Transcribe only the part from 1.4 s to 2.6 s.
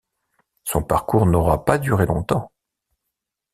pas duré longtemps.